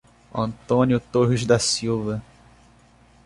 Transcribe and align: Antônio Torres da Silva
Antônio 0.33 0.99
Torres 0.99 1.45
da 1.45 1.59
Silva 1.59 2.23